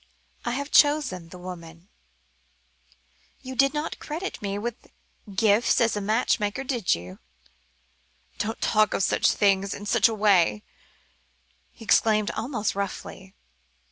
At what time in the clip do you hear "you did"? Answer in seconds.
3.43-3.71